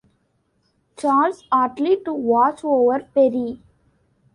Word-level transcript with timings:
Charles 0.97 1.43
Audley 1.51 2.03
to 2.05 2.11
watch 2.11 2.61
over 2.63 3.01
Perry. 3.13 3.61